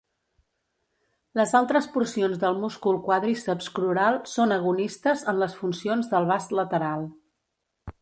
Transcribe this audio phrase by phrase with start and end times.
[1.39, 7.11] Les altres porcions del múscul quàdriceps crural són agonistes en les funcions del vast lateral.